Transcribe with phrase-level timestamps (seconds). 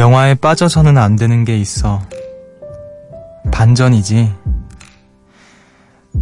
[0.00, 2.00] 영화에 빠져서는 안 되는 게 있어.
[3.52, 4.32] 반전이지.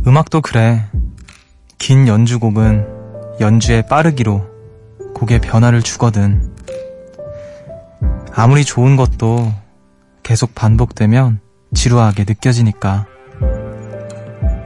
[0.05, 0.85] 음악도 그래.
[1.79, 4.45] 긴 연주곡은 연주의 빠르기로
[5.15, 6.53] 곡의 변화를 주거든.
[8.35, 9.53] 아무리 좋은 것도
[10.25, 11.39] 계속 반복되면
[11.73, 13.07] 지루하게 느껴지니까.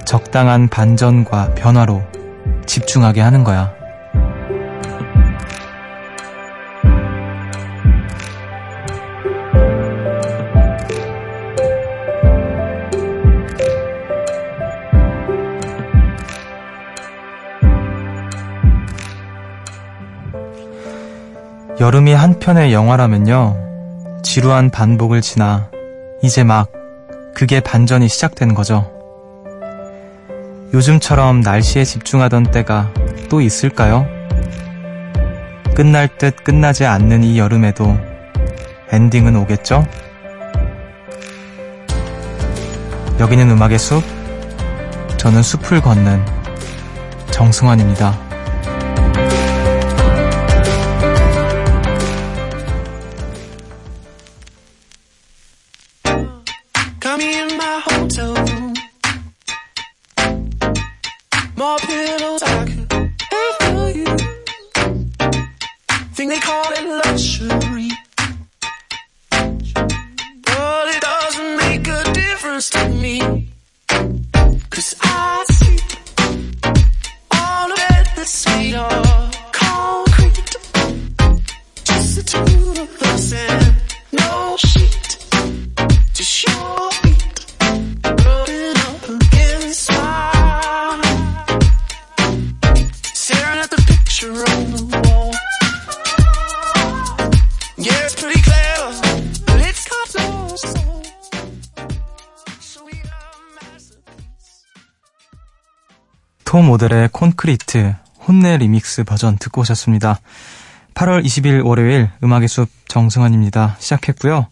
[0.06, 2.00] 적당한 반전과 변화로
[2.64, 3.81] 집중하게 하는 거야.
[21.80, 24.20] 여름이 한 편의 영화라면요.
[24.22, 25.70] 지루한 반복을 지나
[26.22, 26.70] 이제 막
[27.34, 28.90] 그게 반전이 시작된 거죠.
[30.74, 32.92] 요즘처럼 날씨에 집중하던 때가
[33.28, 34.06] 또 있을까요?
[35.74, 37.96] 끝날 듯 끝나지 않는 이 여름에도
[38.90, 39.86] 엔딩은 오겠죠?
[43.18, 44.02] 여기는 음악의 숲,
[45.16, 46.22] 저는 숲을 걷는
[47.30, 48.21] 정승환입니다.
[106.72, 107.94] 모델의 콘크리트
[108.26, 110.18] 혼내 리믹스 버전 듣고 오셨습니다.
[110.94, 113.76] 8월 20일 월요일 음악의 숲 정승환입니다.
[113.78, 114.46] 시작했고요.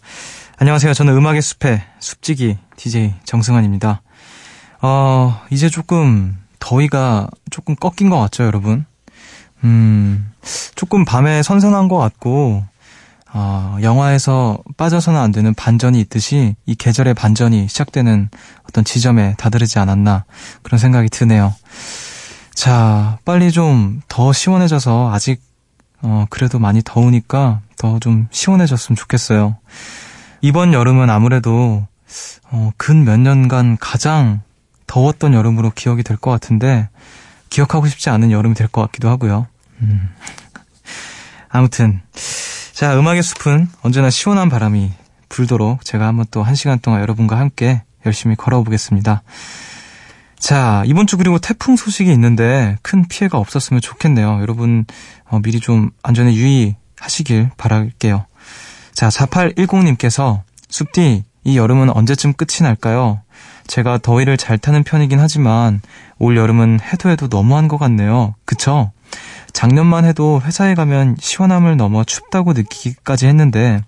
[0.58, 0.92] 안녕하세요.
[0.92, 4.02] 저는 음악의 숲의 숲지기 DJ 정승환입니다.
[4.82, 8.84] 어, 이제 조금 더위가 조금 꺾인 것 같죠, 여러분?
[9.64, 10.30] 음,
[10.74, 12.62] 조금 밤에 선선한 것 같고,
[13.32, 18.28] 어, 영화에서 빠져서는 안 되는 반전이 있듯이 이 계절의 반전이 시작되는
[18.68, 20.26] 어떤 지점에 다다르지 않았나
[20.62, 21.54] 그런 생각이 드네요.
[22.54, 25.40] 자, 빨리 좀 더 시원해져서 아직
[26.02, 29.56] 어, 그래도 많이 더우니까 더 좀 시원해졌으면 좋겠어요.
[30.42, 31.86] 이번 여름은 아무래도
[32.50, 34.42] 어, 근 몇 년간 가장
[34.86, 36.88] 더웠던 여름으로 기억이 될 것 같은데
[37.50, 39.46] 기억하고 싶지 않은 여름이 될 것 같기도 하고요.
[39.82, 40.08] 음.
[41.48, 42.00] 아무튼
[42.72, 44.92] 자, 음악의 숲은 언제나 시원한 바람이
[45.28, 49.22] 불도록 제가 한번 또 한 시간 동안 여러분과 함께 열심히 걸어보겠습니다.
[50.40, 54.38] 자, 이번 주 그리고 태풍 소식이 있는데 큰 피해가 없었으면 좋겠네요.
[54.40, 54.86] 여러분,
[55.28, 58.24] 어, 미리 좀 안전에 유의하시길 바랄게요.
[58.94, 60.40] 자, 4810님께서
[60.70, 63.20] 숲디, 이 여름은 언제쯤 끝이 날까요?
[63.66, 65.80] 제가 더위를 잘 타는 편이긴 하지만
[66.18, 68.34] 올 여름은 해도 해도 너무한 것 같네요.
[68.44, 68.92] 그쵸?
[69.52, 73.82] 작년만 해도 회사에 가면 시원함을 넘어 춥다고 느끼기까지 했는데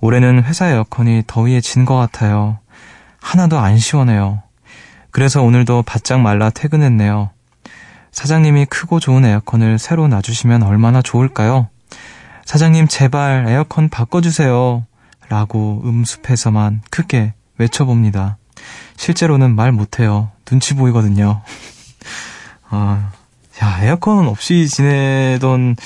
[0.00, 2.58] 올해는 회사 에어컨이 더위에 진 것 같아요.
[3.20, 4.42] 하나도 안 시원해요.
[5.10, 7.30] 그래서 오늘도 바짝 말라 퇴근했네요.
[8.12, 11.68] 사장님이 크고 좋은 에어컨을 새로 놔주시면 얼마나 좋을까요?
[12.44, 14.84] 사장님 제발 에어컨 바꿔주세요.
[15.28, 18.38] 라고 음습해서만 크게 외쳐봅니다.
[18.96, 20.30] 실제로는 말 못해요.
[20.44, 21.42] 눈치 보이거든요.
[22.68, 23.12] 아,
[23.62, 25.76] 야, 에어컨 없이 지내던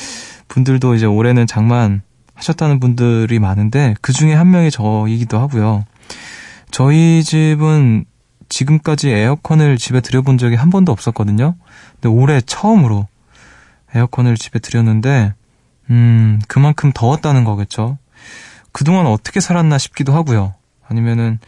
[0.48, 2.02] 분들도 이제 올해는 장만
[2.34, 5.84] 하셨다는 분들이 많은데 그 중에 한 명이 저이기도 하고요.
[6.70, 8.04] 저희 집은
[8.48, 11.54] 지금까지 에어컨을 집에 들여본 적이 한 번도 없었거든요.
[11.94, 13.06] 근데 올해 처음으로
[13.94, 15.34] 에어컨을 집에 들였는데,
[15.90, 17.98] 음, 그만큼 더웠다는 거겠죠.
[18.72, 20.54] 그동안 어떻게 살았나 싶기도 하고요.
[20.88, 21.38] 아니면은,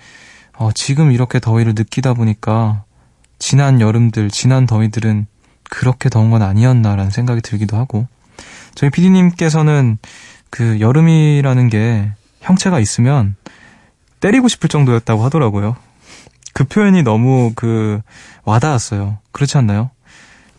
[0.56, 2.84] 어, 지금 이렇게 더위를 느끼다 보니까,
[3.38, 5.26] 지난 여름들, 지난 더위들은
[5.68, 8.06] 그렇게 더운 건 아니었나라는 생각이 들기도 하고
[8.74, 9.98] 저희 PD님께서는
[10.50, 12.10] 그 여름이라는 게
[12.40, 13.36] 형체가 있으면
[14.20, 15.76] 때리고 싶을 정도였다고 하더라고요.
[16.56, 18.00] 그 표현이 너무 그
[18.44, 19.18] 와닿았어요.
[19.30, 19.90] 그렇지 않나요?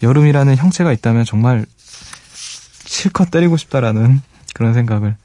[0.03, 1.65] 여름이라는 형체가 있다면 정말
[2.85, 4.21] 실컷 때리고 싶다라는
[4.53, 5.15] 그런 생각을.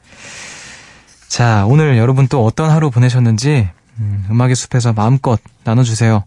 [1.28, 6.24] 자, 오늘 여러분 또 어떤 하루 보내셨는지 음, 음악의 숲에서 마음껏 나눠주세요.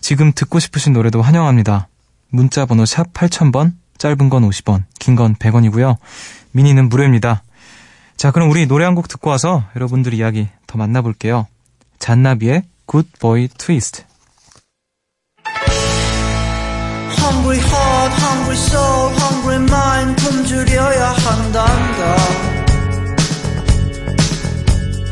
[0.00, 1.88] 지금 듣고 싶으신 노래도 환영합니다.
[2.30, 5.98] 문자 번호 샵 8000번, 짧은 건 50원, 긴 건 100원이고요.
[6.52, 7.42] 미니는 무료입니다.
[8.16, 11.46] 자, 그럼 우리 노래 한 곡 듣고 와서 여러분들 이야기 더 만나볼게요.
[11.98, 14.04] 잔나비의 Good Boy Twist.
[17.22, 22.16] Hungry heart, hungry soul, hungry mind 굶주려야 한단다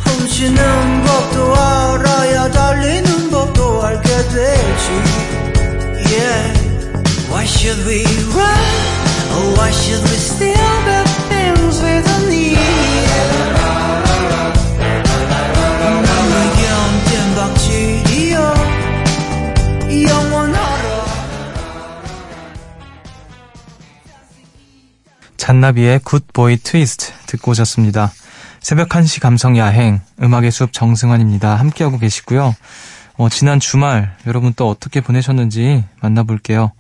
[0.05, 4.91] 훔치는 법도 알아야 달리는 법도 알게 되지
[6.13, 6.53] Yeah
[7.31, 8.65] Why should we run?
[9.37, 13.60] Or why should we steal the things we don't need?
[25.51, 28.13] 잔나비의 굿보이 트위스트 듣고 오셨습니다.
[28.61, 31.57] 새벽 1시 감성 야행, 음악의 숲 정승환입니다.
[31.57, 32.55] 함께하고 계시고요.
[33.17, 36.71] 어, 지난 주말 여러분 또 어떻게 보내셨는지 만나볼게요.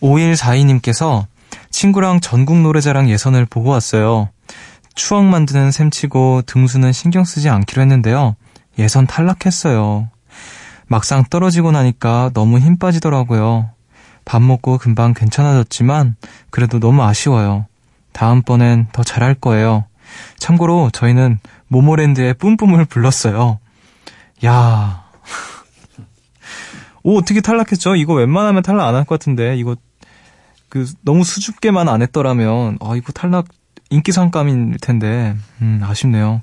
[0.00, 1.26] 5142님께서
[1.70, 4.28] 친구랑 전국 노래자랑 예선을 보고 왔어요.
[4.94, 8.36] 추억 만드는 셈치고 등수는 신경 쓰지 않기로 했는데요.
[8.78, 10.08] 예선 탈락했어요.
[10.86, 13.70] 막상 떨어지고 나니까 너무 힘 빠지더라고요.
[14.24, 16.14] 밥 먹고 금방 괜찮아졌지만
[16.50, 17.66] 그래도 너무 아쉬워요.
[18.14, 19.84] 다음번엔 더 잘할 거예요.
[20.38, 21.38] 참고로 저희는
[21.68, 23.58] 모모랜드의 뿜뿜을 불렀어요.
[24.46, 25.04] 야.
[27.02, 27.96] 오, 어떻게 탈락했죠?
[27.96, 29.76] 이거 웬만하면 탈락 안 할 것 같은데, 이거,
[30.70, 33.46] 그, 너무 수줍게만 안 했더라면, 아, 이거 탈락
[33.90, 36.40] 인기상감일 텐데, 음, 아쉽네요.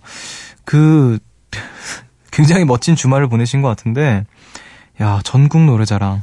[0.63, 1.17] 그,
[2.31, 4.25] 굉장히 멋진 주말을 보내신 것 같은데,
[5.01, 6.21] 야, 전국 노래자랑.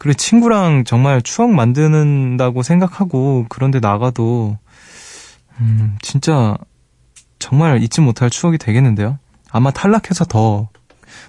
[0.00, 4.56] 그리고 친구랑 정말 추억 만드는다고 생각하고, 그런데 나가도,
[5.60, 6.56] 음, 진짜,
[7.38, 9.18] 정말 잊지 못할 추억이 되겠는데요?
[9.50, 10.70] 아마 탈락해서 더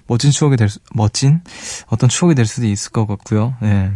[0.06, 1.42] 멋진 추억이 될 수, 멋진
[1.88, 3.54] 어떤 추억이 될 수도 있을 것 같고요.
[3.62, 3.92] 예.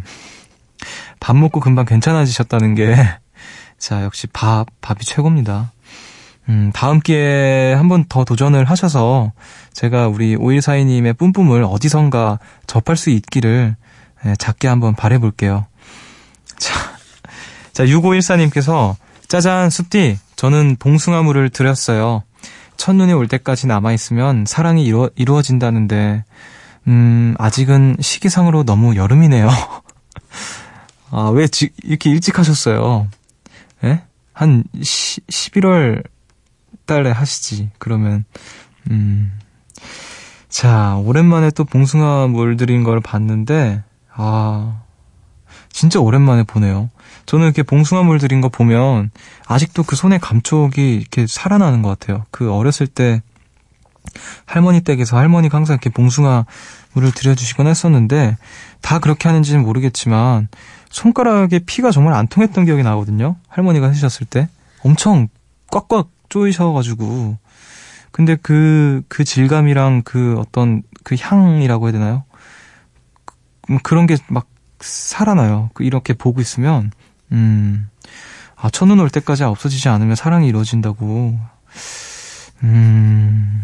[1.20, 2.94] 밥 먹고 금방 괜찮아지셨다는 게,
[3.78, 5.72] 자, 역시 밥, 밥이 최고입니다.
[6.50, 9.32] 음, 다음 기회에 한 번 더 도전을 하셔서
[9.72, 13.85] 제가 우리 5142님의 뿜뿜을 어디선가 접할 수 있기를 예,
[14.38, 15.66] 작게 한번 바래볼게요.
[16.58, 16.96] 자,
[17.72, 18.96] 자, 6514님께서
[19.28, 22.22] 짜잔, 숲디, 저는 봉숭아물을 드렸어요.
[22.76, 26.24] 첫눈이 올 때까지 남아있으면 사랑이 이루어, 이루어진다는데,
[26.88, 29.48] 음, 아직은 시기상으로 너무 여름이네요.
[31.10, 33.08] 아, 왜 지, 이렇게 일찍 하셨어요?
[33.84, 34.02] 예?
[34.32, 36.04] 한 시, 11월
[36.84, 37.70] 달에 하시지.
[37.78, 38.24] 그러면,
[38.90, 39.32] 음.
[40.48, 43.82] 자, 오랜만에 또 봉숭아 물 드린 걸 봤는데,
[44.16, 44.80] 아,
[45.70, 46.90] 진짜 오랜만에 보네요.
[47.26, 49.10] 저는 이렇게 봉숭아물 드린 거 보면
[49.46, 52.24] 아직도 그 손의 감촉이 이렇게 살아나는 것 같아요.
[52.30, 53.20] 그 어렸을 때
[54.46, 56.46] 할머니 댁에서 할머니가 항상 이렇게 봉숭아
[56.92, 58.38] 물을 들여주시곤 했었는데
[58.80, 60.48] 다 그렇게 하는지는 모르겠지만
[60.88, 63.36] 손가락에 피가 정말 안 통했던 기억이 나거든요.
[63.48, 64.48] 할머니가 하셨을 때
[64.82, 65.28] 엄청
[65.70, 67.36] 꽉꽉 조이셔가지고
[68.12, 72.24] 근데 그, 그 질감이랑 그 어떤 그 향이라고 해야 되나요?
[73.66, 74.46] 그, 그런 게 막
[74.80, 75.70] 살아나요.
[75.74, 76.90] 그 이렇게 보고 있으면
[77.32, 77.88] 음,
[78.56, 81.38] 아, 첫눈 올 때까지 없어지지 않으면 사랑이 이루어진다고.
[82.62, 83.62] 음,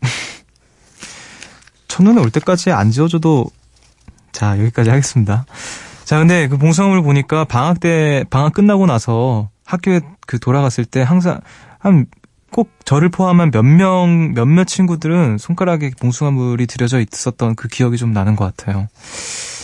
[1.88, 3.46] 첫눈에 올 때까지 안 지워줘도,
[4.32, 5.44] 자, 여기까지 하겠습니다.
[6.04, 11.40] 자, 근데 그 봉숭아물 보니까 방학 때, 방학 끝나고 나서 학교에 그 돌아갔을 때 항상,
[11.78, 12.06] 한,
[12.52, 18.36] 꼭 저를 포함한 몇 명, 몇몇 친구들은 손가락에 봉숭아물이 들여져 있었던 그 기억이 좀 나는
[18.36, 18.88] 것 같아요.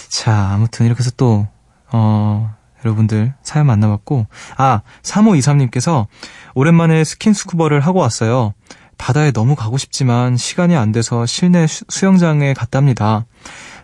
[0.09, 1.47] 자, 아무튼 이렇게 해서 또,
[1.93, 2.55] 어,
[2.85, 4.27] 여러분들 사연 만나봤고,
[4.57, 6.07] 아, 3523님께서
[6.55, 8.55] 오랜만에 스킨스쿠버를 하고 왔어요.
[8.97, 13.27] 바다에 너무 가고 싶지만 시간이 안 돼서 실내 수영장에 갔답니다.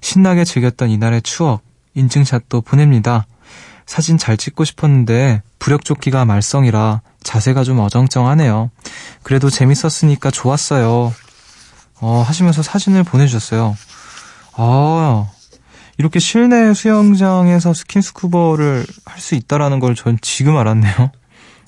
[0.00, 1.62] 신나게 즐겼던 이날의 추억,
[1.94, 3.26] 인증샷도 보냅니다.
[3.86, 8.70] 사진 잘 찍고 싶었는데 부력조끼가 말썽이라 자세가 좀 어정쩡하네요.
[9.22, 11.12] 그래도 재밌었으니까 좋았어요.
[12.00, 13.76] 어, 하시면서 사진을 보내주셨어요.
[14.56, 15.26] 아,
[15.98, 21.10] 이렇게 실내 수영장에서 스킨스쿠버를 할 수 있다라는 걸 전 지금 알았네요.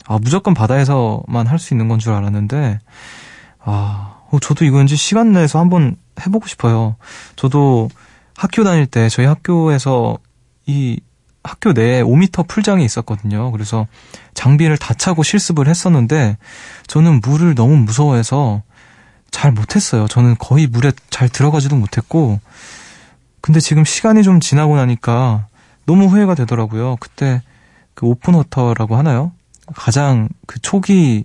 [0.08, 2.78] 아, 무조건 바다에서만 할 수 있는 건 줄 알았는데,
[3.60, 6.96] 아, 어, 저도 이거 왠지 시간 내서 한번 해보고 싶어요.
[7.36, 7.88] 저도
[8.36, 10.18] 학교 다닐 때 저희 학교에서
[10.66, 11.00] 이
[11.46, 13.50] 학교 내에 5미터 풀장이 있었거든요.
[13.52, 13.86] 그래서
[14.34, 16.36] 장비를 다 차고 실습을 했었는데,
[16.86, 18.62] 저는 물을 너무 무서워해서
[19.30, 20.06] 잘 못했어요.
[20.08, 22.40] 저는 거의 물에 잘 들어가지도 못했고,
[23.40, 25.46] 근데 지금 시간이 좀 지나고 나니까
[25.86, 26.96] 너무 후회가 되더라고요.
[27.00, 27.42] 그때
[27.94, 29.32] 그 open water라고 하나요?
[29.74, 31.24] 가장 그 초기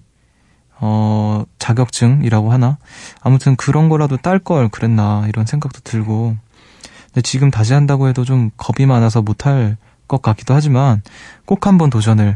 [0.80, 2.78] 어 자격증이라고 하나?
[3.22, 6.36] 아무튼 그런 거라도 딸 걸 그랬나 이런 생각도 들고.
[7.08, 9.78] 근데 지금 다시 한다고 해도 좀 겁이 많아서 못할
[10.12, 11.02] 것 같기도 하지만
[11.46, 12.36] 꼭 한번 도전을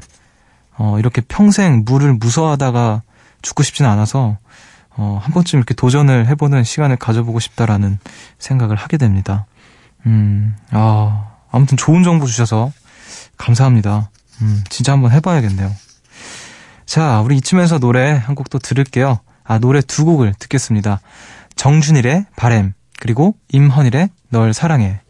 [0.78, 3.02] 어 이렇게 평생 물을 무서워하다가
[3.42, 4.38] 죽고 싶진 않아서
[4.98, 8.00] 어, 한 번쯤 이렇게 도전을 해보는 시간을 가져보고 싶다라는
[8.40, 9.46] 생각을 하게 됩니다.
[10.06, 12.72] 음, 아, 아무튼 좋은 정보 주셔서
[13.38, 14.10] 감사합니다.
[14.42, 15.70] 음, 진짜 한번 해봐야겠네요.
[16.86, 19.20] 자, 우리 이쯤에서 노래 한 곡 또 들을게요.
[19.44, 21.02] 아, 노래 두 곡을 듣겠습니다.
[21.58, 25.02] 정준일의 바램, 그리고 임헌일의 널 사랑해.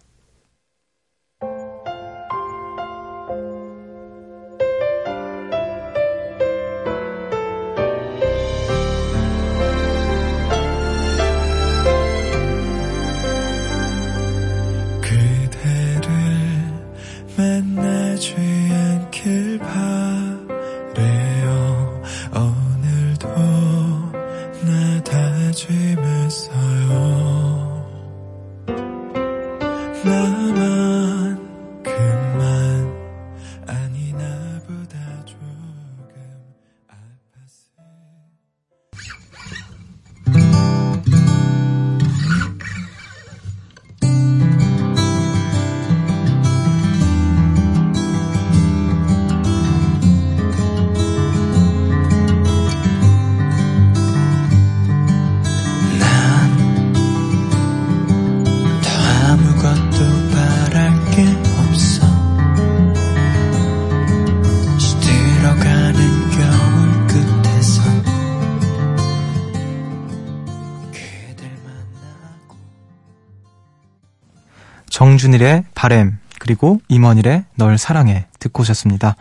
[75.26, 79.16] 정준일의 바램 그리고 임원일의 널 사랑해 듣고 오셨습니다.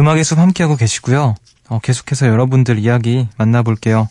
[0.00, 1.36] 음악의 숲 함께하고 계시고요.
[1.68, 4.08] 어, 계속해서 여러분들 이야기 만나볼게요.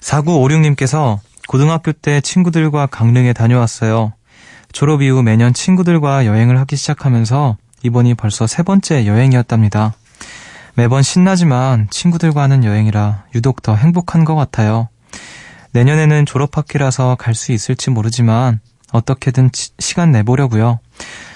[0.00, 4.14] 4956님께서 고등학교 때 친구들과 강릉에 다녀왔어요.
[4.72, 9.94] 졸업 이후 매년 친구들과 여행을 하기 시작하면서 이번이 벌써 세 번째 여행이었답니다.
[10.74, 14.88] 매번 신나지만 친구들과 하는 여행이라 유독 더 행복한 것 같아요.
[15.72, 18.60] 내년에는 졸업학기라서 갈 수 있을지 모르지만
[18.96, 20.80] 어떻게든 치, 시간 내보려고요.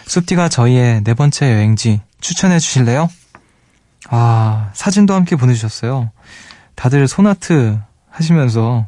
[0.07, 3.09] 숲디가 저희의 네 번째 여행지 추천해 주실래요?
[4.09, 6.11] 아, 사진도 함께 보내주셨어요.
[6.75, 8.87] 다들 소나트 하시면서,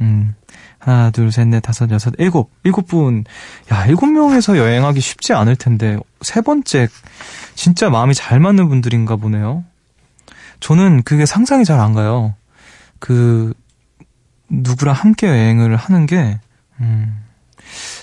[0.00, 0.34] 음,
[0.78, 3.24] 하나, 둘, 셋, 넷, 다섯, 여섯, 일곱, 일곱 분.
[3.72, 6.88] 야, 일곱 명에서 여행하기 쉽지 않을 텐데, 세 번째,
[7.54, 9.64] 진짜 마음이 잘 맞는 분들인가 보네요.
[10.60, 12.34] 저는 그게 상상이 잘 안 가요.
[12.98, 13.54] 그,
[14.50, 16.38] 누구랑 함께 여행을 하는 게,
[16.80, 17.23] 음,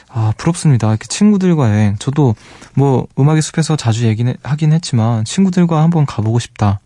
[0.09, 0.89] 아, 부럽습니다.
[0.89, 1.95] 이렇게 친구들과 여행.
[1.97, 2.35] 저도
[2.73, 6.79] 뭐 음악의 숲에서 자주 얘기는 하긴 했지만 친구들과 한번 가보고 싶다.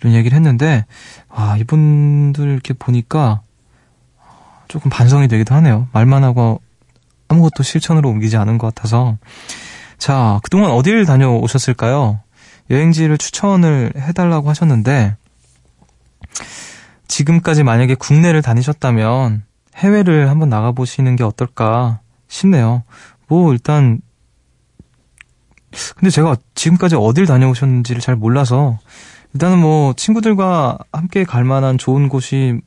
[0.00, 0.84] 이런 얘기를 했는데
[1.28, 3.40] 아, 이분들 이렇게 보니까
[4.68, 5.88] 조금 반성이 되기도 하네요.
[5.92, 6.60] 말만 하고
[7.28, 9.16] 아무것도 실천으로 옮기지 않은 것 같아서.
[9.98, 12.20] 자, 그동안 어딜 다녀오셨을까요?
[12.70, 15.16] 여행지를 추천을 해달라고 하셨는데,
[17.08, 19.44] 지금까지 만약에 국내를 다니셨다면
[19.76, 22.00] 해외를 한번 나가보시는 게 어떨까
[22.32, 22.82] 싶네요.
[23.28, 24.00] 뭐 일단
[25.96, 28.78] 근데 제가 지금까지 어딜 다녀오셨는지를 잘 몰라서
[29.34, 32.60] 일단은 뭐 친구들과 함께 갈 만한 좋은 곳이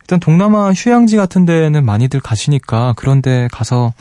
[0.00, 3.92] 일단 동남아 휴양지 같은 데는 많이들 가시니까 그런데 가서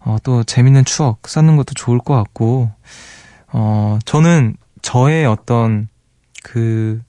[0.00, 2.70] 어, 또 재밌는 추억 쌓는 것도 좋을 것 같고
[3.48, 5.88] 어 저는 저의 어떤
[6.42, 7.00] 그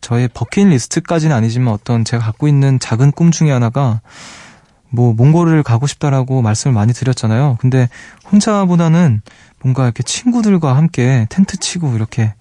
[0.00, 4.00] 저의 버킷리스트까지는 아니지만 어떤 제가 갖고 있는 작은 꿈 중에 하나가
[4.92, 7.56] 뭐 몽골을 가고 싶다라고 말씀을 많이 드렸잖아요.
[7.60, 7.88] 근데
[8.30, 9.22] 혼자보다는
[9.62, 12.34] 뭔가 이렇게 친구들과 함께 텐트 치고 이렇게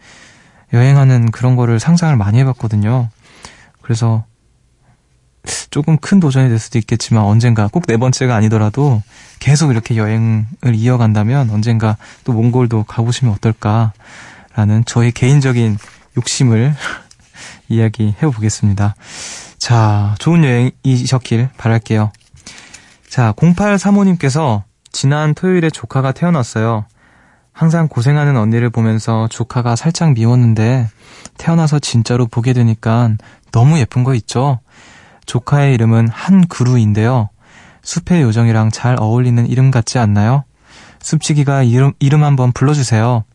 [0.73, 3.09] 여행하는 그런 거를 상상을 많이 해봤거든요.
[3.81, 4.25] 그래서
[5.71, 9.01] 조금 큰 도전이 될 수도 있겠지만 언젠가 꼭 네 번째가 아니더라도
[9.39, 15.77] 계속 이렇게 여행을 이어간다면 언젠가 또 몽골도 가보시면 어떨까라는 저의 개인적인
[16.17, 16.75] 욕심을
[17.69, 18.95] 이야기해 보겠습니다.
[19.57, 22.11] 자, 좋은 여행이셨길 바랄게요.
[23.11, 24.63] 자, 0835님께서
[24.93, 26.85] 지난 토요일에 조카가 태어났어요.
[27.51, 30.87] 항상 고생하는 언니를 보면서 조카가 살짝 미웠는데
[31.37, 33.09] 태어나서 진짜로 보게 되니까
[33.51, 34.61] 너무 예쁜 거 있죠?
[35.25, 37.27] 조카의 이름은 한그루인데요.
[37.81, 40.45] 숲의 요정이랑 잘 어울리는 이름 같지 않나요?
[41.01, 43.25] 숲치기가 이름, 이름 한번 불러주세요.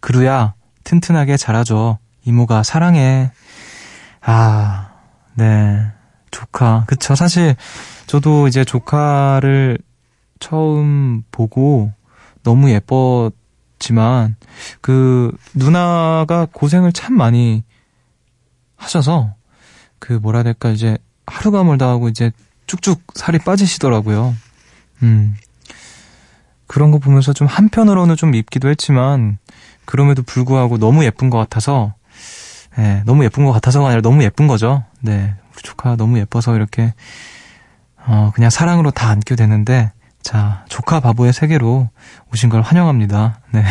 [0.00, 1.98] 그루야, 튼튼하게 자라줘.
[2.24, 3.32] 이모가 사랑해.
[4.22, 4.88] 아,
[5.34, 5.92] 네.
[6.30, 6.84] 조카.
[6.86, 7.14] 그쵸.
[7.14, 7.56] 사실
[8.06, 9.78] 저도 이제 조카를
[10.38, 11.92] 처음 보고
[12.42, 14.36] 너무 예뻤지만
[14.80, 17.62] 그 누나가 고생을 참 많이
[18.76, 19.34] 하셔서
[19.98, 20.96] 그 뭐라 해야 될까 이제
[21.26, 22.32] 하루가 멀다 하고 이제
[22.66, 24.34] 쭉쭉 살이 빠지시더라고요.
[25.02, 25.36] 음.
[26.66, 29.38] 그런 거 보면서 좀 한편으로는 좀 밉기도 했지만
[29.84, 31.94] 그럼에도 불구하고 너무 예쁜 것 같아서
[32.78, 34.84] 네, 너무 예쁜 것 같아서가 아니라 너무 예쁜 거죠.
[35.00, 36.94] 네, 조카 너무 예뻐서 이렇게
[38.06, 41.88] 어, 그냥 사랑으로 다 안게 되는데 자, 조카 바보의 세계로
[42.32, 43.40] 오신 걸 환영합니다.
[43.52, 43.64] 네.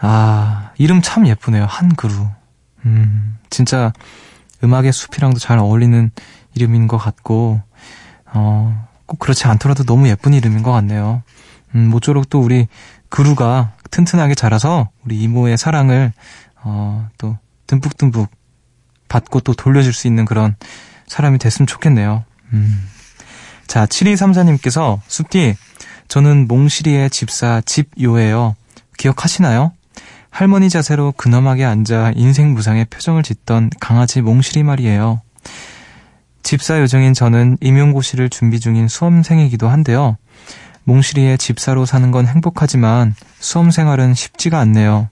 [0.00, 1.66] 아, 이름 참 예쁘네요.
[1.66, 2.28] 한그루.
[2.84, 3.92] 음, 진짜
[4.62, 6.10] 음악의 숲이랑도 잘 어울리는
[6.54, 7.60] 이름인 것 같고,
[8.26, 11.22] 어, 꼭 그렇지 않더라도 너무 예쁜 이름인 것 같네요.
[11.74, 12.66] 음, 모쪼록 또 우리
[13.08, 16.12] 그루가 튼튼하게 자라서 우리 이모의 사랑을,
[16.62, 18.28] 어, 또 듬뿍듬뿍
[19.08, 20.56] 받고 또 돌려줄 수 있는 그런
[21.06, 22.24] 사람이 됐으면 좋겠네요.
[22.52, 22.88] 음.
[23.66, 25.56] 자, 7234님께서, 숲디,
[26.08, 28.56] 저는 몽실이의 집사 집요예요.
[28.96, 29.72] 기억하시나요?
[30.30, 35.20] 할머니 자세로 근엄하게 앉아 인생 무상의 표정을 짓던 강아지 몽실이 말이에요.
[36.42, 40.16] 집사 요정인 저는 임용고시를 준비 중인 수험생이기도 한데요.
[40.84, 45.08] 몽실이의 집사로 사는 건 행복하지만 수험 생활은 쉽지가 않네요.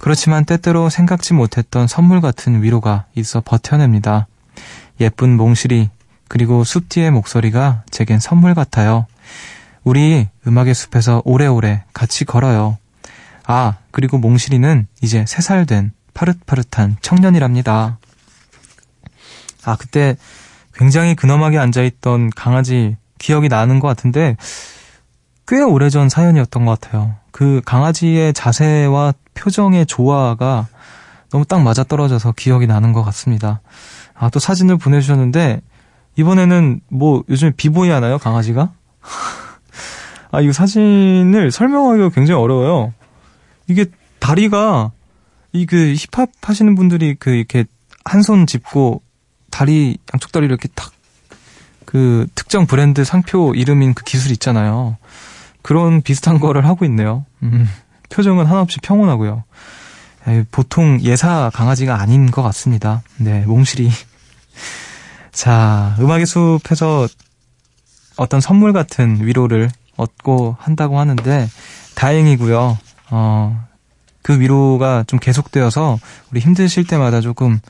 [0.00, 4.26] 그렇지만 때때로 생각지 못했던 선물 같은 위로가 있어 버텨냅니다.
[4.98, 5.90] 예쁜 몽실이
[6.26, 9.06] 그리고 숲 뒤의 목소리가 제겐 선물 같아요.
[9.84, 12.78] 우리 음악의 숲에서 오래오래 같이 걸어요.
[13.46, 17.98] 아, 그리고 몽실이는 이제 3살 된 파릇파릇한 청년이랍니다.
[19.64, 20.16] 아, 그때
[20.72, 24.36] 굉장히 근엄하게 앉아있던 강아지 기억이 나는 것 같은데,
[25.46, 27.16] 꽤 오래전 사연이었던 것 같아요.
[27.40, 30.66] 그 강아지의 자세와 표정의 조화가
[31.30, 33.62] 너무 딱 맞아 떨어져서 기억이 나는 것 같습니다.
[34.12, 35.62] 아, 또 사진을 보내주셨는데,
[36.18, 38.72] 이번에는 뭐 요즘에 비보이 하나요, 강아지가?
[40.32, 42.92] 아, 이 사진을 설명하기가 굉장히 어려워요.
[43.68, 43.86] 이게
[44.18, 44.90] 다리가
[45.54, 47.64] 이 그 힙합 하시는 분들이 그 이렇게
[48.04, 49.00] 한 손 짚고
[49.50, 50.92] 다리 양쪽 다리를 이렇게 탁
[51.86, 54.96] 그 특정 브랜드 상표 이름인 그 기술 있잖아요.
[55.62, 57.24] 그런 비슷한 거를 하고 있네요.
[57.42, 57.68] 음,
[58.10, 59.44] 표정은 한없이 평온하고요.
[60.28, 63.02] 에이, 보통 예사 강아지가 아닌 것 같습니다.
[63.16, 63.90] 네, 몽실이.
[65.32, 67.08] 자, 음악의 숲에서
[68.16, 71.48] 어떤 선물 같은 위로를 얻고 한다고 하는데
[71.94, 72.78] 다행이고요.
[73.10, 73.66] 어,
[74.22, 75.98] 그 위로가 좀 계속되어서
[76.30, 77.60] 우리 힘드실 때마다 조금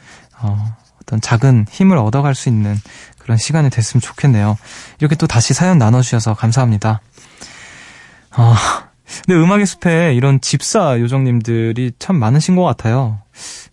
[0.40, 2.76] 어, 어떤 작은 힘을 얻어갈 수 있는
[3.18, 4.56] 그런 시간이 됐으면 좋겠네요.
[4.98, 7.00] 이렇게 또 다시 사연 나눠주셔서 감사합니다.
[8.40, 8.54] 어,
[9.26, 13.18] 근데 음악의 숲에 이런 집사 요정님들이 참 많으신 것 같아요.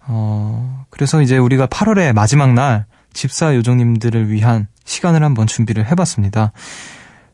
[0.07, 6.51] 어, 그래서 이제 우리가 8월의 마지막 날 집사 요정님들을 위한 시간을 한번 준비를 해봤습니다.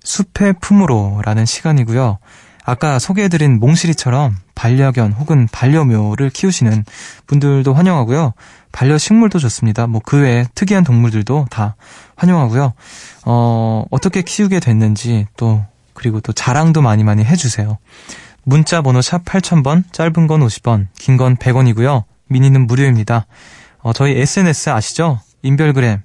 [0.03, 2.19] 숲의 품으로라는 시간이고요.
[2.65, 6.85] 아까 소개해드린 몽실이처럼 반려견 혹은 반려묘를 키우시는
[7.27, 8.33] 분들도 환영하고요.
[8.71, 9.87] 반려식물도 좋습니다.
[9.87, 11.75] 뭐 그 외에 특이한 동물들도 다
[12.15, 12.73] 환영하고요.
[13.25, 17.77] 어, 어떻게 키우게 됐는지 또 그리고 또 자랑도 많이 많이 해주세요.
[18.43, 22.03] 문자 번호 샵 8000번, 짧은 건 50원, 긴 건 100원이고요.
[22.27, 23.25] 미니는 무료입니다.
[23.79, 25.19] 어, 저희 SNS 아시죠?
[25.43, 26.01] 인별그램,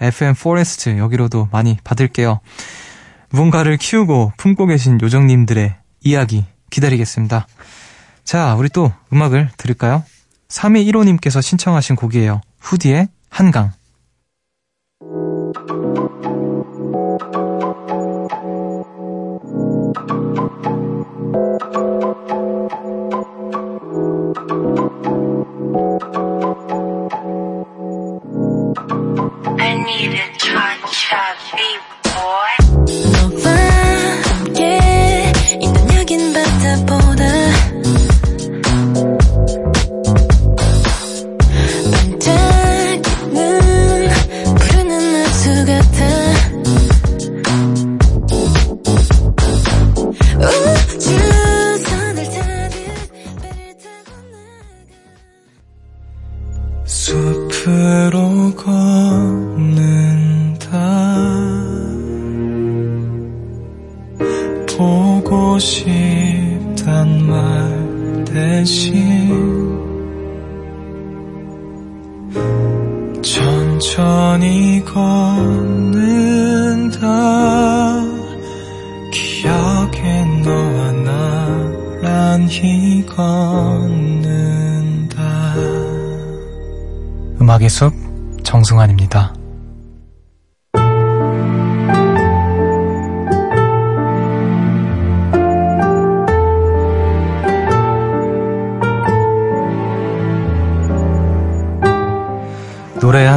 [0.00, 2.40] FM forest 여기로도 많이 받을게요.
[3.30, 7.46] 무언가를 키우고 품고 계신 요정님들의 이야기 기다리겠습니다.
[8.24, 10.04] 자, 우리 또 음악을 들을까요?
[10.48, 12.40] 3215님께서 신청하신 곡이에요.
[12.60, 13.72] 후디의 한강.
[29.88, 30.35] 음악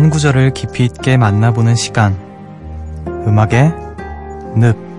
[0.09, 2.17] 구절을 깊이 있게 만나보는 시간.
[3.07, 3.73] 음악의
[4.55, 4.89] 늪.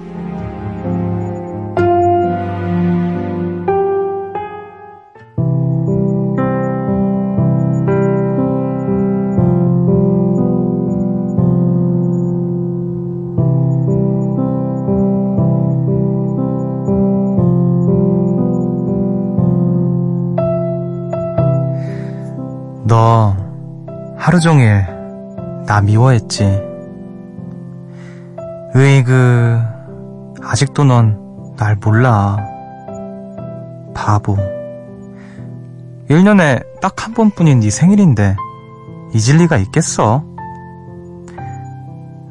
[22.87, 23.37] 너
[24.17, 25.00] 하루 종일
[25.71, 26.43] 나 미워했지.
[28.75, 29.61] 으이그,
[30.43, 31.17] 아직도 넌
[31.57, 32.37] 날 몰라.
[33.95, 34.37] 바보.
[36.09, 38.35] 1년에 딱 한 번뿐인 네 생일인데
[39.15, 40.25] 잊을 리가 있겠어?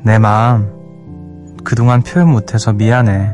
[0.04, 3.34] 내 마음 그동안 표현 못해서 미안해.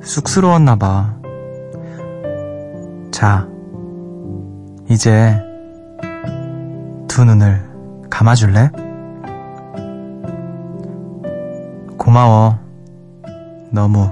[0.00, 1.14] 쑥스러웠나 봐.
[3.10, 3.46] 자,
[4.88, 5.38] 이제
[7.06, 7.65] 두 눈을
[8.10, 8.70] 감아줄래?
[11.98, 12.58] 고마워.
[13.70, 14.10] 너무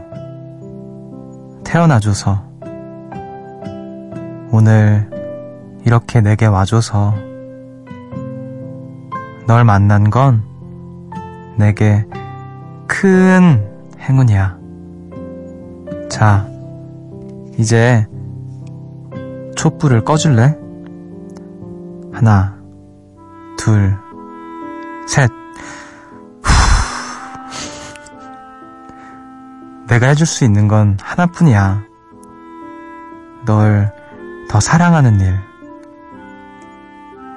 [1.65, 2.43] 태어나줘서.
[4.51, 5.11] 오늘
[5.85, 7.15] 이렇게 내게 와줘서.
[9.47, 10.43] 널 만난 건
[11.57, 12.05] 내게
[12.87, 13.65] 큰
[14.01, 14.59] 행운이야.
[16.11, 16.47] 자,
[17.59, 18.07] 이제
[19.57, 20.57] 촛불을 꺼줄래?
[22.13, 22.54] 하나,
[23.65, 23.99] 둘,
[25.07, 25.31] 셋.
[29.89, 31.83] 내가 해줄 수 있는 건 하나뿐이야.
[33.47, 33.91] 널
[34.51, 35.41] 더 사랑하는 일.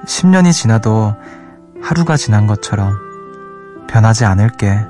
[0.04, 1.14] 10년이 지나도
[1.82, 2.94] 하루가 지난 것처럼
[3.88, 4.86] 변하지 않을게.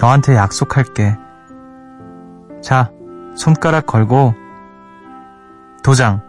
[0.00, 1.18] 너한테 약속할게.
[2.62, 2.90] 자,
[3.36, 4.34] 손가락 걸고
[5.84, 6.22] 도장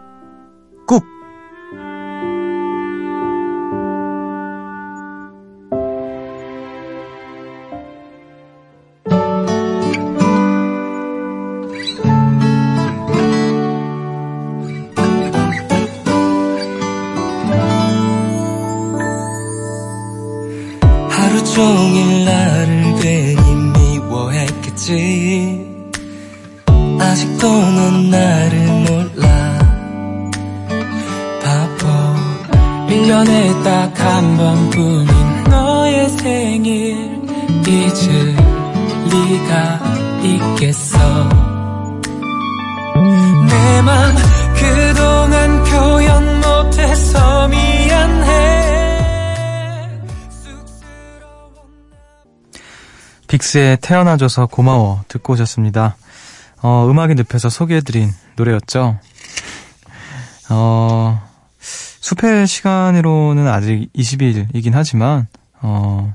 [53.54, 55.96] 빅스의 태어나줘서 고마워 듣고 오셨습니다.
[56.62, 58.98] 어, 음악의 늪에서 소개해드린 노래였죠.
[60.50, 61.22] 어,
[61.60, 65.28] 숲의 시간으로는 아직 20일이긴 하지만,
[65.62, 66.14] 어,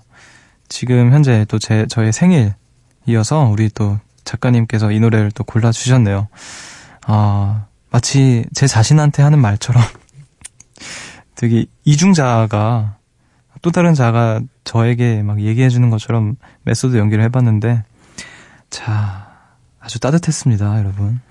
[0.68, 6.28] 지금 현재 또 제, 저의 생일이어서 우리 또 작가님께서 이 노래를 또 골라주셨네요.
[7.08, 9.82] 아, 마치 제 자신한테 하는 말처럼
[11.36, 12.98] 되게 이중자가
[13.62, 17.84] 또 다른 자아가 저에게 막 얘기해 주는 것처럼 method 연기를 해봤는데,
[18.70, 19.30] 자,
[19.80, 21.22] 아주 따뜻했습니다, 여러분.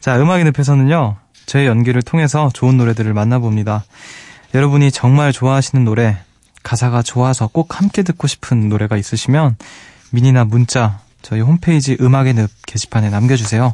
[0.00, 3.84] 자, 음악의 늪에서는요, 저의 연기를 통해서 좋은 노래들을 만나봅니다.
[4.54, 6.18] 여러분이 정말 좋아하시는 노래,
[6.62, 9.56] 가사가 좋아서 꼭 함께 듣고 싶은 노래가 있으시면,
[10.10, 13.72] 미니나 문자, 저희 홈페이지 음악의 늪 게시판에 남겨주세요.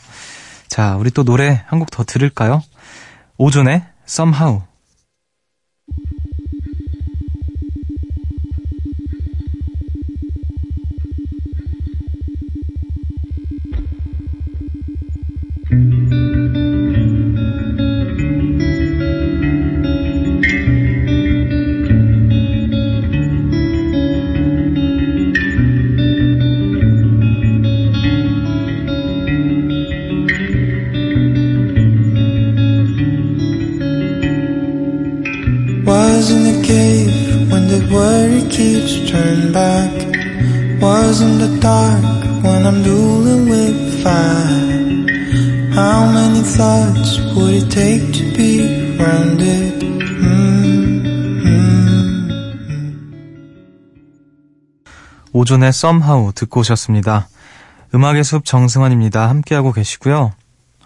[0.69, 2.63] 자, 우리 또 노래 한 곡 더 들을까요?
[3.39, 4.68] 오존의 Somehow.
[42.69, 45.09] I'm dueling with fire.
[45.73, 49.87] How many thoughts would it take to be grounded?
[50.21, 51.01] Mm,
[51.47, 52.29] mm.
[55.33, 57.31] 오존의 Somehow 듣고 오셨습니다.
[57.95, 59.31] 음악의 숲 정승환입니다.
[59.31, 60.33] 함께하고 계시고요.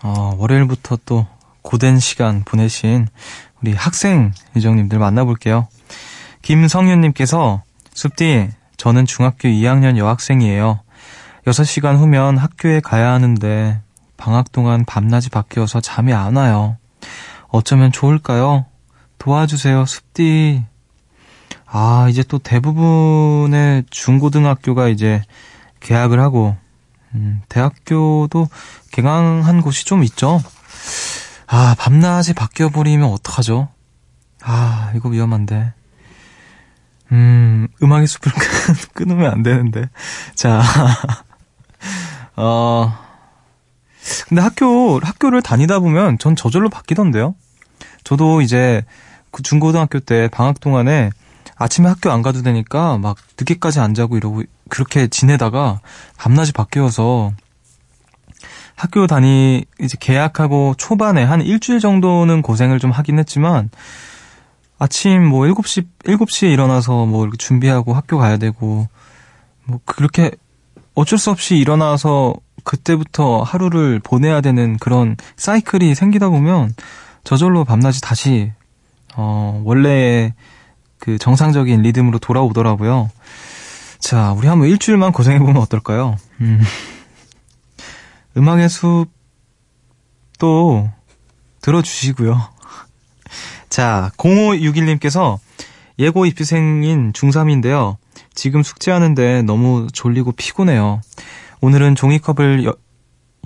[0.05, 1.27] 어, 월요일부터 또
[1.63, 3.09] 고된 시간 보내신
[3.61, 5.67] 우리 학생 요정님들 만나볼게요.
[6.43, 10.79] 김성윤님께서 숲디 저는 중학교 2학년 여학생이에요.
[11.47, 13.81] 6시간 후면 학교에 가야 하는데
[14.17, 16.77] 방학 동안 밤낮이 바뀌어서 잠이 안 와요.
[17.49, 18.67] 어쩌면 좋을까요?
[19.19, 20.65] 도와주세요, 숲디.
[21.67, 25.23] 아, 이제 또 대부분의 중고등학교가 이제
[25.81, 26.57] 개학을 하고,
[27.15, 28.49] 음, 대학교도
[28.93, 30.41] 개강한 곳이 좀 있죠.
[31.47, 33.69] 아, 밤낮이 바뀌어버리면 어떡하죠?
[34.43, 35.73] 아, 이거 위험한데.
[37.13, 38.33] 음, 음악의 숲을
[38.95, 39.89] 끊으면 안 되는데.
[40.35, 40.63] 자,
[42.37, 42.93] 어,
[44.29, 47.35] 근데 학교, 학교를 다니다 보면 전 저절로 바뀌던데요?
[48.05, 48.85] 저도 이제
[49.31, 51.11] 그 중고등학교 때 방학 동안에
[51.57, 55.81] 아침에 학교 안 가도 되니까 막 늦게까지 안 자고 이러고 그렇게 지내다가
[56.17, 57.33] 밤낮이 바뀌어서
[58.75, 63.71] 학교 다니 이제 계약하고 초반에 한 일주일 정도는 고생을 좀 하긴 했지만
[64.79, 68.89] 아침 뭐 7시 7시에 일어나서 뭐 이렇게 준비하고 학교 가야 되고
[69.65, 70.33] 뭐 그렇게
[70.95, 76.75] 어쩔 수 없이 일어나서 그때부터 하루를 보내야 되는 그런 사이클이 생기다 보면
[77.25, 78.53] 저절로 밤낮이 다시
[79.15, 80.35] 어 원래의
[80.99, 83.11] 그 정상적인 리듬으로 돌아오더라고요.
[83.99, 86.17] 자, 우리 한번 일주일만 고생해 보면 어떨까요?
[86.41, 86.61] 음.
[88.37, 89.09] 음악의 숲도
[91.61, 92.41] 들어주시고요.
[93.71, 95.39] 자, 0561님께서
[95.99, 97.97] 예고 입시생인 중3인데요.
[98.35, 101.01] 지금 숙제하는데 너무 졸리고 피곤해요.
[101.61, 102.75] 오늘은 종이컵을 여,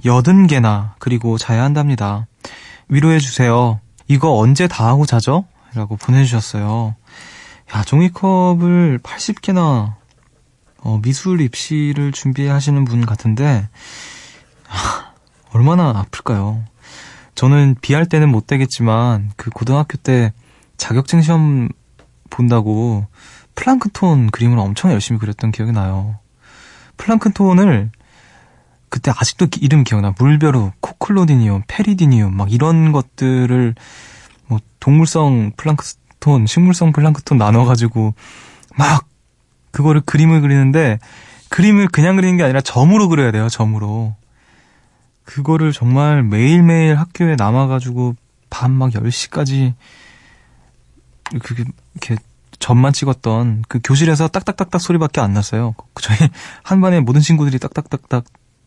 [0.05, 2.27] 80개나 그리고 자야 한답니다.
[2.88, 3.81] 위로해주세요.
[4.09, 5.44] 이거 언제 다 하고 자죠?
[5.75, 6.94] 라고 보내주셨어요.
[7.75, 9.94] 야, 종이컵을 80개나
[10.79, 13.68] 어, 미술 입시를 준비하시는 분 같은데
[14.66, 15.12] 하,
[15.53, 16.64] 얼마나 아플까요?
[17.35, 20.33] 저는 비할 때는 못 되겠지만 그 고등학교 때
[20.77, 21.68] 자격증 시험
[22.31, 23.07] 본다고
[23.57, 26.19] 플랑크톤 그림을 엄청 열심히 그렸던 기억이 나요.
[26.97, 27.90] 플랑크톤을
[28.88, 30.14] 그때 아직도 이름 기억나.
[30.19, 33.75] 물벼룩, 코클로디니움, 페리디니움 막 이런 것들을
[34.47, 38.14] 뭐 동물성 플랑크톤, 식물성 플랑크톤 나눠 가지고
[38.77, 39.07] 막
[39.73, 40.99] 그거를 그림을 그리는데
[41.49, 43.49] 그림을 그냥 그리는 게 아니라 점으로 그려야 돼요.
[43.49, 44.14] 점으로.
[45.25, 48.14] 그거를 정말 매일매일 학교에 남아 가지고
[48.49, 49.75] 밤 막 10시까지
[51.42, 51.64] 그게
[51.95, 52.16] 이렇게
[52.59, 55.75] 점만 찍었던 그 교실에서 딱딱딱딱 소리밖에 안 났어요.
[56.01, 56.16] 저희
[56.62, 58.25] 한 반의 모든 친구들이 딱딱딱딱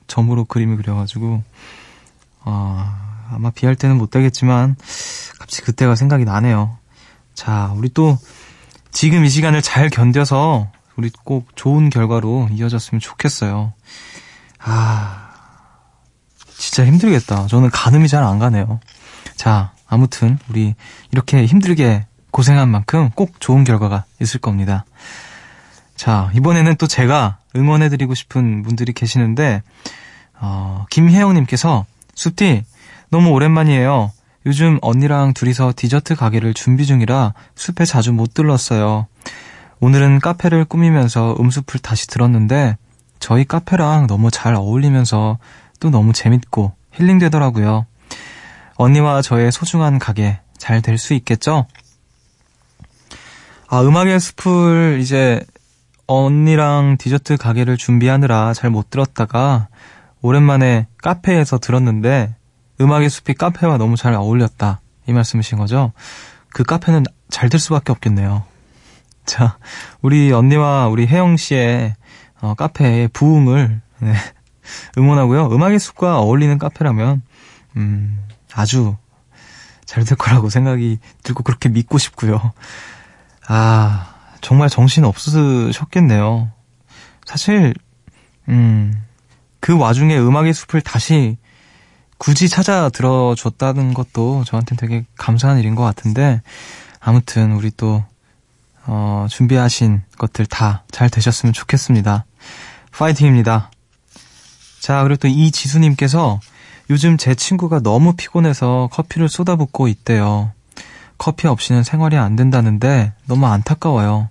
[0.07, 1.43] 점으로 그림을 그려가지고
[2.41, 4.75] 아, 아마 비할 때는 못 되겠지만
[5.39, 6.77] 갑자기 그때가 생각이 나네요.
[7.33, 8.17] 자, 우리 또
[8.91, 13.73] 지금 이 시간을 잘 견뎌서 우리 꼭 좋은 결과로 이어졌으면 좋겠어요.
[14.59, 15.29] 아,
[16.57, 17.47] 진짜 힘들겠다.
[17.47, 18.79] 저는 가늠이 잘 안 가네요.
[19.35, 20.75] 자, 아무튼 우리
[21.11, 24.85] 이렇게 힘들게 고생한 만큼 꼭 좋은 결과가 있을 겁니다.
[25.95, 29.61] 자, 이번에는 또 제가 응원해드리고 싶은 분들이 계시는데,
[30.39, 32.63] 어, 김혜영님께서, 숲디,
[33.09, 34.11] 너무 오랜만이에요.
[34.45, 39.07] 요즘 언니랑 둘이서 디저트 가게를 준비 중이라 숲에 자주 못 들렀어요.
[39.81, 42.77] 오늘은 카페를 꾸미면서 음숲을 다시 들었는데,
[43.19, 45.39] 저희 카페랑 너무 잘 어울리면서
[45.81, 47.85] 또 너무 재밌고 힐링되더라고요.
[48.75, 51.65] 언니와 저의 소중한 가게 잘 될 수 있겠죠?
[53.69, 55.41] 아, 음악의 숲을 이제
[56.07, 59.67] 언니랑 디저트 가게를 준비하느라 잘 못 들었다가
[60.21, 62.35] 오랜만에 카페에서 들었는데
[62.81, 64.81] 음악의 숲이 카페와 너무 잘 어울렸다.
[65.07, 65.91] 이 말씀이신 거죠?
[66.51, 68.43] 그 카페는 잘 될 수밖에 없겠네요.
[69.25, 69.57] 자,
[70.01, 71.95] 우리 언니와 우리 혜영 씨의
[72.41, 74.13] 어, 카페의 부흥을 네,
[74.97, 75.49] 응원하고요.
[75.51, 77.21] 음악의 숲과 어울리는 카페라면
[77.77, 78.95] 음, 아주
[79.85, 82.53] 잘 될 거라고 생각이 들고 그렇게 믿고 싶고요.
[83.51, 86.51] 아, 정말 정신 없으셨겠네요.
[87.25, 87.73] 사실
[88.47, 88.93] 음,
[89.59, 91.37] 그 와중에 음악의 숲을 다시
[92.19, 96.41] 굳이 찾아 들어줬다는 것도 저한테는 되게 감사한 일인 것 같은데
[96.99, 98.03] 아무튼 우리 또
[98.85, 102.25] 어, 준비하신 것들 다 잘 되셨으면 좋겠습니다.
[102.91, 103.71] 파이팅입니다.
[104.79, 106.39] 자, 그리고 또 이지수님께서
[106.89, 110.51] 요즘 제 친구가 너무 피곤해서 커피를 쏟아붓고 있대요.
[111.19, 114.29] 커피 없이는 생활이 안 된다는데 너무 안타까워요.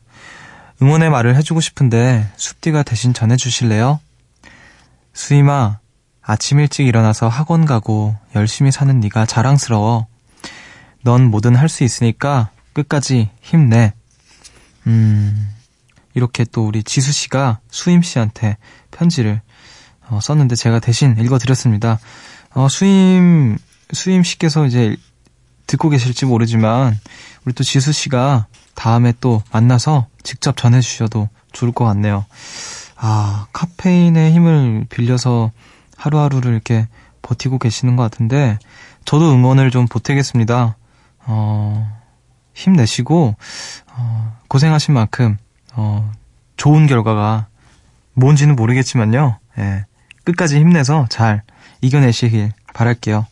[0.83, 4.01] 응원의 말을 해주고 싶은데 숲디가 대신 전해주실래요?
[5.13, 5.79] 수임아,
[6.23, 10.07] 아침 일찍 일어나서 학원 가고 열심히 사는 네가 자랑스러워.
[11.05, 13.93] 넌 뭐든 할 수 있으니까 끝까지 힘내.
[14.87, 15.51] 음,
[16.15, 18.57] 이렇게 또 우리 지수 씨가 수임 씨한테
[18.91, 19.41] 편지를
[20.09, 21.99] 어, 썼는데 제가 대신 읽어드렸습니다.
[22.55, 23.59] 어, 수임,
[23.93, 24.97] 수임 씨께서 이제
[25.69, 26.99] 듣고 계실지 모르지만
[27.45, 32.25] 우리 또 지수 씨가 다음에 또 만나서 직접 전해주셔도 좋을 것 같네요.
[32.97, 35.53] 아, 카페인의 힘을 빌려서
[35.97, 36.89] 하루하루를 이렇게
[37.23, 38.59] 버티고 계시는 것 같은데
[39.05, 40.77] 저도 응원을 좀 보태겠습니다.
[41.27, 42.01] 어,
[42.55, 43.37] 힘내시고
[43.93, 45.37] 어, 고생하신 만큼
[45.75, 46.11] 어,
[46.57, 47.47] 좋은 결과가
[48.15, 49.39] 뭔지는 모르겠지만요.
[49.59, 49.85] 예,
[50.25, 51.43] 끝까지 힘내서 잘
[51.83, 53.27] 이겨내시길 바랄게요.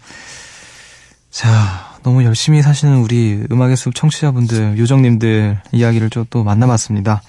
[1.31, 7.21] 자, 너무 열심히 사시는 우리 음악의 숲 청취자분들, 요정님들 이야기를 좀 또 만나봤습니다.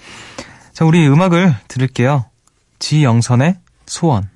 [0.72, 2.26] 자, 우리 음악을 들을게요.
[2.78, 4.28] 지영선의 소원.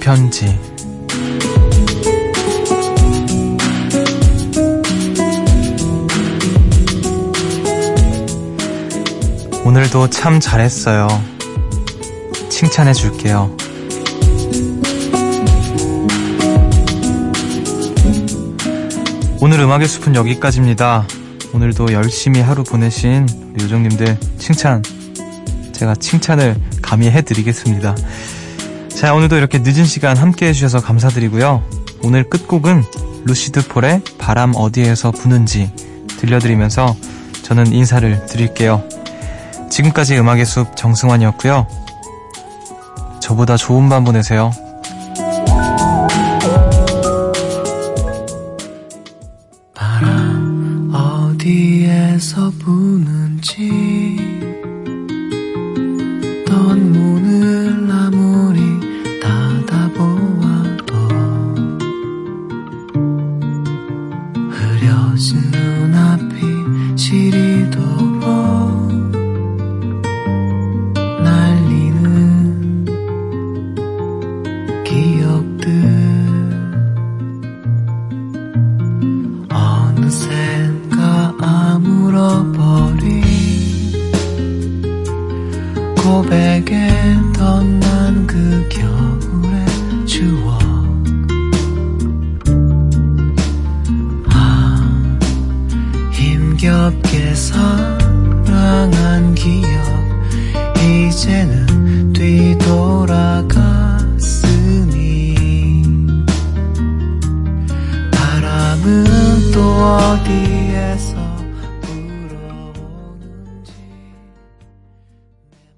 [0.00, 0.58] 편지.
[9.64, 11.06] 오늘도 참 잘했어요.
[12.48, 13.54] 칭찬해 줄게요.
[19.42, 21.06] 오늘 음악의 숲은 여기까지입니다.
[21.52, 23.26] 오늘도 열심히 하루 보내신
[23.60, 24.82] 요정님들 칭찬,
[25.72, 27.94] 제가 칭찬을 감히 해드리겠습니다.
[29.00, 31.64] 자, 오늘도 이렇게 늦은 시간 함께 해주셔서 감사드리고요.
[32.02, 32.82] 오늘 끝곡은
[33.24, 35.72] 루시드 폴의 바람 어디에서 부는지
[36.18, 36.94] 들려드리면서
[37.42, 38.84] 저는 인사를 드릴게요.
[39.70, 41.66] 지금까지 음악의 숲 정승환이었고요.
[43.22, 44.50] 저보다 좋은 밤 보내세요.
[49.72, 54.29] 바람 어디에서 부는지